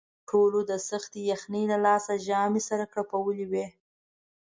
ټولو 0.29 0.59
د 0.69 0.71
سختې 0.89 1.19
یخنۍ 1.31 1.63
له 1.71 1.77
لاسه 1.85 2.11
ژامې 2.27 2.61
سره 2.69 2.85
کړپولې 2.93 3.45
وې. 3.51 3.65